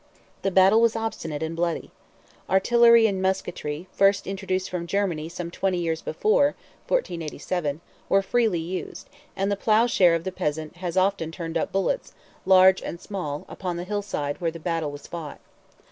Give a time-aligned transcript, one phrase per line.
[0.41, 1.91] The battle was obstinate and bloody.
[2.49, 6.55] Artillery and musketry, first introduced from Germany some twenty years before
[6.87, 12.13] (1487), were freely used, and the ploughshare of the peasant has often turned up bullets,
[12.47, 15.39] large and small, upon the hillside where the battle was fought.